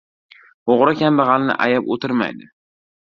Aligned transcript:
•O‘g‘ri 0.75 0.93
kambag‘alni 1.01 1.57
ayab 1.65 1.91
o‘tirmaydi. 1.97 2.49